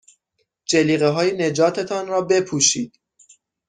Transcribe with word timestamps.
جلیقههای 0.65 1.37
نجات 1.37 1.79
تان 1.79 2.07
را 2.07 2.21
بپوشید. 2.21 2.99